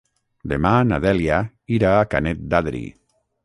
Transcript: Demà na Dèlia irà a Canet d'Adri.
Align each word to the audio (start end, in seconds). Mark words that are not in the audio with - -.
Demà 0.53 0.71
na 0.93 0.99
Dèlia 1.03 1.39
irà 1.77 1.95
a 2.01 2.11
Canet 2.15 2.45
d'Adri. 2.55 2.85